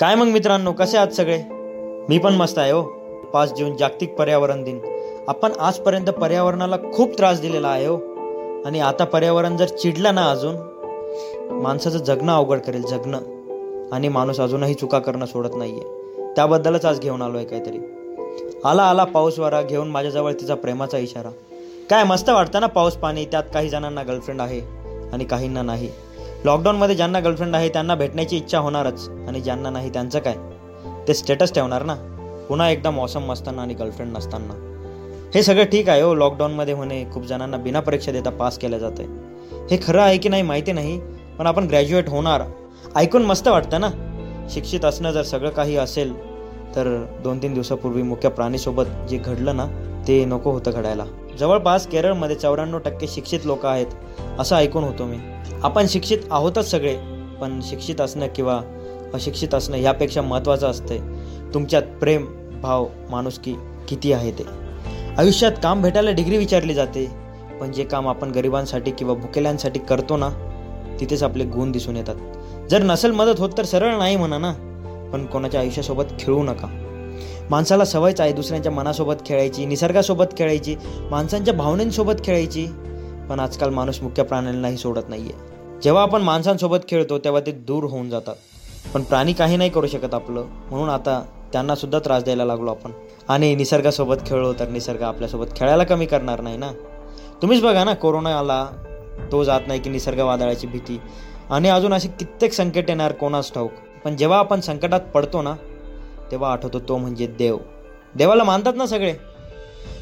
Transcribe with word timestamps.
काय 0.00 0.14
मग 0.14 0.26
मित्रांनो 0.26 0.72
कसे 0.72 0.96
आहात 0.96 1.08
सगळे? 1.08 1.42
मी 2.08 2.18
पण 2.18 2.34
मस्त 2.34 2.58
आहे 2.58 2.72
हो. 2.72 2.82
पाच 3.32 3.58
जून 3.58 3.76
जागतिक 3.76 4.14
पर्यावरण 4.14 4.64
दिन. 4.64 4.80
आपण 5.28 5.52
आजपर्यंत 5.60 6.06
पर्यावरणाला 6.06 6.76
खूप 6.94 7.18
त्रास 7.18 7.40
दिलेला 7.40 7.68
आहे 7.68 7.86
हो. 7.86 7.96
आणि 8.66 8.80
आता 8.80 9.04
पर्यावरण 9.04 9.56
जर 9.56 9.68
चिडलं 9.68 10.14
ना 10.14 10.30
अजून 10.30 10.54
माणसाचं 11.50 11.98
जगणं 11.98 12.32
अवघड 12.32 12.58
करेल 12.58 12.82
जगणं. 12.82 13.18
आणि 13.92 14.08
माणूस 14.08 14.40
अजूनही 14.40 14.74
चुका 14.74 14.98
करणं 14.98 15.26
सोडत 15.26 15.56
नाहीये. 15.56 15.82
त्याबद्दलच 16.36 16.84
आज 16.84 17.00
घेऊन 17.00 17.22
आलो 17.22 17.36
आहे 17.36 17.46
काहीतरी. 17.46 17.78
आला 18.64 18.82
आला 18.82 19.04
पाऊस 19.04 19.38
वारा 19.38 19.62
घेऊन 19.62 19.88
माझ्याजवळ 19.88 20.32
तिचा 20.32 20.54
प्रेमाचा 20.54 20.98
इशारा. 20.98 21.30
काय 21.90 22.04
मस्त 22.04 22.30
वाटतं 22.30 22.60
ना 22.60 22.66
पाऊस 22.66 22.94
पाणी 22.94 23.24
त्यात 23.24 23.44
काही 23.54 23.68
जणांना 23.68 24.02
गर्लफ्रेंड 24.02 24.40
आहे 24.40 24.60
आणि 25.12 25.24
काहींना 25.24 25.62
नाही. 25.62 25.90
लॉकडाऊनमध्ये 26.46 26.96
ज्यांना 26.96 27.20
गर्लफ्रेंड 27.20 27.56
आहे 27.56 27.68
त्यांना 27.68 27.94
भेटण्याची 27.94 28.36
इच्छा 28.36 28.58
होणारच. 28.58 29.08
आणि 29.08 29.40
ज्यांना 29.40 29.70
नाही 29.70 29.90
त्यांचं 29.92 30.18
काय? 30.18 30.36
ते 31.08 31.14
स्टेटस 31.14 31.52
ठेवणार 31.54 31.82
ना? 31.82 31.94
पुन्हा 32.48 32.70
एकदा 32.70 32.90
मौसम 32.90 33.32
असताना 33.32 33.62
आणि 33.62 33.74
गर्लफ्रेंड 33.74 34.16
नसताना. 34.16 34.54
हे 35.34 35.42
सगळं 35.42 35.64
ठीक 35.64 35.88
आहे 35.88 36.02
हो 36.02 36.14
लॉकडाऊनमध्ये 36.14 36.74
होणे. 36.74 37.04
खूप 37.12 37.24
जणांना 37.24 37.56
बिना 37.56 37.80
परीक्षा 37.80 38.12
देता 38.12 38.30
पास 38.30 38.58
केलं 38.58 38.78
जातं 38.78 39.02
आहे 39.02 39.66
हे 39.70 39.78
खरं 39.86 40.02
आहे 40.02 40.18
की 40.18 40.28
नाही 40.28 40.42
माहिती 40.42 40.72
नाही 40.72 41.00
पण 41.38 41.46
आपण 41.46 41.64
ग्रॅज्युएट 41.64 42.08
होणार. 42.08 42.42
ऐकून 42.96 43.22
मस्त 43.22 43.48
वाटतं 43.48 43.80
ना? 43.80 43.90
शिक्षित 44.50 44.84
असणं 44.84 45.10
जर 45.10 45.22
सगळं 45.22 45.50
काही 45.50 45.76
असेल 45.76 46.14
तर 46.76 47.04
दोन 47.24 47.42
तीन 47.42 47.54
दिवसापूर्वी 47.54 48.02
मुख्य 48.02 48.28
प्राणीसोबत 48.28 48.84
जे 49.08 49.16
घडलं 49.16 49.56
ना 49.56 49.66
ते 50.08 50.24
नको 50.24 50.50
होतं 50.50 50.70
घडायला. 50.70 51.04
जवळपास 51.38 51.86
केरळमध्ये 51.86 52.36
चौऱ्याण्णव 52.36 52.78
टक्के 52.78 53.06
शिक्षित 53.08 53.40
लोक 53.44 53.66
आहेत 53.66 53.86
असं 54.38 54.56
ऐकून 54.56 54.84
होतो 54.84 55.04
मी. 55.04 55.16
आपण 55.62 55.86
शिक्षित 55.88 56.18
आहोतच 56.30 56.70
सगळे 56.70 56.96
पण 57.40 57.60
शिक्षित 57.62 58.00
असणं 58.00 58.26
किंवा 58.26 58.60
अशिक्षित 59.14 59.54
असणं 59.54 59.76
यापेक्षा 59.76 60.22
महत्त्वाचं 60.22 60.70
असतंय. 60.70 60.98
तुमच्यात 61.54 61.82
प्रेम 62.00 62.26
भाव 62.62 62.86
माणुसकी 63.10 63.54
किती 63.88 64.12
आहे 64.12 64.30
ते? 64.30 64.44
आयुष्यात 65.18 65.52
काम 65.62 65.82
भेटायला 65.82 66.10
डिग्री 66.10 66.38
विचारली 66.38 66.74
जाते 66.74 67.06
पण 67.60 67.72
जे 67.72 67.84
काम 67.84 68.08
आपण 68.08 68.30
गरिबांसाठी 68.30 68.90
किंवा 68.90 69.14
भुकेल्यांसाठी 69.14 69.80
करतो 69.80 70.16
ना 70.16 70.28
तिथेच 71.00 71.22
आपले 71.22 71.44
गुण 71.44 71.72
दिसून 71.72 71.96
येतात. 71.96 72.14
जर 72.70 72.82
नसेल 72.82 73.10
मदत 73.10 73.40
होत 73.40 73.50
तर 73.58 73.64
सरळ 73.64 73.96
नाही 73.96 74.16
म्हणा 74.16 74.38
ना 74.38 74.52
पण 75.12 75.26
कोणाच्या 75.26 75.60
आयुष्यासोबत 75.60 76.04
खेळू 76.20 76.42
नका. 76.42 76.66
माणसाला 77.50 77.84
सवयच 77.84 78.20
आहे 78.20 78.32
दुसऱ्यांच्या 78.32 78.72
मनासोबत 78.72 79.14
खेळायची 79.26 79.66
निसर्गासोबत 79.66 80.24
खेळायची 80.38 80.76
माणसांच्या 81.10 81.54
भावनेंसोबत 81.54 82.14
खेळायची. 82.24 82.66
पण 83.30 83.40
आजकाल 83.40 83.70
माणूस 83.70 84.02
मुख्य 84.02 84.22
प्राण्यांनाही 84.22 84.76
सोडत 84.76 85.08
नाही 85.08 85.22
आहे 85.22 85.80
जेव्हा 85.82 86.02
आपण 86.02 86.22
माणसांसोबत 86.22 86.78
खेळतो 86.88 87.18
तेव्हा 87.18 87.40
ते 87.46 87.52
दूर 87.52 87.84
होऊन 87.84 88.10
जातात. 88.10 88.34
पण 88.94 89.02
प्राणी 89.02 89.32
काही 89.32 89.56
नाही 89.56 89.70
करू 89.70 89.86
शकत 89.86 90.14
आपलं. 90.14 90.44
म्हणून 90.70 90.88
आता 90.88 91.24
त्यांना 91.52 91.74
सुद्धा 91.74 91.98
त्रास 91.98 92.24
द्यायला 92.24 92.44
लागलो 92.44 92.70
आपण. 92.70 92.90
आणि 93.28 93.54
निसर्गासोबत 93.54 94.16
खेळलो 94.26 94.52
तर 94.52 94.68
निसर्ग 94.68 95.02
आपल्यासोबत 95.02 95.46
खेळायला 95.56 95.84
कमी 95.84 96.06
करणार 96.06 96.40
नाही 96.40 96.56
ना? 96.56 96.70
तुम्हीच 97.42 97.62
बघा 97.62 97.84
ना 97.84 97.94
कोरोना 97.94 98.38
आला 98.38 98.66
तो 99.32 99.44
जात 99.44 99.60
नाही 99.66 99.80
की 99.80 99.90
निसर्ग 99.90 100.20
वादळाची 100.20 100.66
भीती. 100.66 101.00
आणि 101.50 101.68
अजून 101.68 101.92
असे 101.92 102.08
कित्येक 102.08 102.52
संकट 102.52 102.84
येणार 102.88 103.12
कोणास 103.12 103.52
ठाऊक. 103.52 103.70
पण 104.04 104.16
जेव्हा 104.16 104.38
आपण 104.38 104.60
संकटात 104.60 105.00
पडतो 105.00 105.42
ना 105.42 105.54
तेव्हा 106.30 106.52
आठवतो 106.52 106.78
तो 106.78 106.96
म्हणजे 106.96 107.26
देव. 107.26 107.56
देवाला 108.14 108.44
मानतात 108.44 108.72
ना 108.76 108.86
सगळे? 108.86 109.12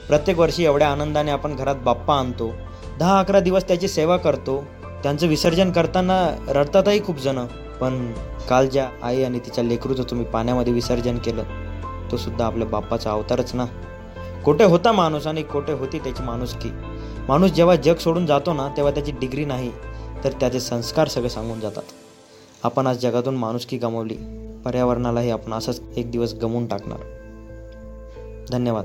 प्रत्येक 0.08 0.39
वर्षी 0.39 0.64
एवढ्या 0.64 0.89
आनंदाने 0.89 1.30
आपण 1.30 1.56
घरात 1.56 1.75
बाप्पा 1.75 2.14
आणतो. 2.14 2.53
दहा 2.98 3.19
अकरा 3.19 3.41
दिवस 3.41 3.64
त्याची 3.69 3.89
सेवा 3.89 4.17
करतो. 4.17 4.64
त्यांचं 5.02 5.27
विसर्जन 5.27 5.70
करताना 5.70 6.45
रडतातही 6.48 7.05
खूप 7.05 7.19
जण. 7.19 7.47
पण 7.80 8.12
काल 8.48 8.69
ज्या 8.69 8.89
आई 9.02 9.22
आणि 9.22 9.39
तिच्या 9.39 9.64
लेकरूचं 9.64 10.02
तुम्ही 10.02 10.27
पाण्यामध्ये 10.27 10.72
विसर्जन 10.72 11.19
केलं 11.19 11.42
तो 12.11 12.17
सुद्धा 12.17 12.47
आपल्या 12.47 12.69
बाप्पाचा 12.69 13.11
अवतारच 13.11 13.55
ना. 13.55 13.64
कोठे 14.45 14.64
होता 14.64 14.92
माणूस 14.92 15.27
आणि 15.27 15.42
कोठे 15.42 15.72
होती 15.72 15.98
त्याची 15.98 16.22
माणुसकी? 16.22 16.69
माणूस 17.28 17.50
जेव्हा 17.50 17.77
जग 17.77 17.95
सोडून 17.95 18.27
जातो 18.27 18.52
ना 18.52 18.68
तेव्हा 18.68 18.92
त्याची 18.92 19.13
डिग्री 19.13 19.45
नाही 19.45 19.73
तर 20.24 20.33
त्याचे 20.33 20.61
संस्कार 20.61 21.08
सगळे 21.08 21.29
सांगून 21.29 21.61
जातात. 21.61 21.83
आपण 22.64 22.86
आज 22.86 22.98
जगातून 22.98 23.35
माणुसकी 23.36 23.77
गमावली. 23.77 24.17
पर्यावरणालाही 24.64 25.30
आपण 25.30 25.52
असंच 25.52 25.83
एक 25.97 26.11
दिवस 26.11 26.35
गमवून 26.35 26.67
टाकणार. 26.67 26.98
धन्यवाद. 28.51 28.85